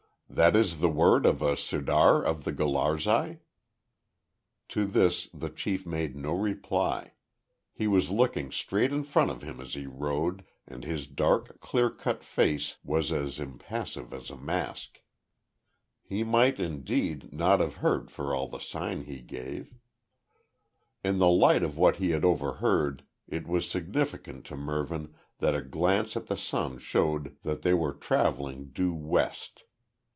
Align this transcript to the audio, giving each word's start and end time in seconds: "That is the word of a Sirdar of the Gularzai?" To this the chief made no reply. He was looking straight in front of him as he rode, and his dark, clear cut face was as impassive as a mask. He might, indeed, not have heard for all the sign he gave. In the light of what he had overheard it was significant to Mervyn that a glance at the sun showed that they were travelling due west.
"That 0.33 0.55
is 0.55 0.79
the 0.79 0.87
word 0.89 1.25
of 1.25 1.41
a 1.41 1.57
Sirdar 1.57 2.23
of 2.23 2.45
the 2.45 2.53
Gularzai?" 2.53 3.39
To 4.69 4.85
this 4.85 5.27
the 5.33 5.49
chief 5.49 5.85
made 5.85 6.15
no 6.15 6.33
reply. 6.33 7.15
He 7.73 7.85
was 7.85 8.09
looking 8.09 8.49
straight 8.49 8.93
in 8.93 9.03
front 9.03 9.29
of 9.29 9.41
him 9.41 9.59
as 9.59 9.73
he 9.73 9.87
rode, 9.87 10.45
and 10.65 10.85
his 10.85 11.05
dark, 11.05 11.59
clear 11.59 11.89
cut 11.89 12.23
face 12.23 12.77
was 12.81 13.11
as 13.11 13.41
impassive 13.41 14.13
as 14.13 14.29
a 14.29 14.37
mask. 14.37 15.01
He 16.01 16.23
might, 16.23 16.61
indeed, 16.61 17.33
not 17.33 17.59
have 17.59 17.75
heard 17.75 18.09
for 18.09 18.33
all 18.33 18.47
the 18.47 18.59
sign 18.59 19.03
he 19.03 19.19
gave. 19.19 19.73
In 21.03 21.17
the 21.17 21.27
light 21.29 21.61
of 21.61 21.77
what 21.77 21.97
he 21.97 22.11
had 22.11 22.23
overheard 22.23 23.03
it 23.27 23.47
was 23.49 23.69
significant 23.69 24.45
to 24.45 24.55
Mervyn 24.55 25.13
that 25.39 25.57
a 25.57 25.61
glance 25.61 26.15
at 26.15 26.27
the 26.27 26.37
sun 26.37 26.77
showed 26.79 27.35
that 27.43 27.63
they 27.63 27.73
were 27.73 27.93
travelling 27.93 28.69
due 28.69 28.93
west. 28.93 29.63